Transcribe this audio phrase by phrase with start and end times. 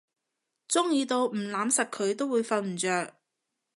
[0.67, 3.13] 中意到唔攬實佢會瞓唔著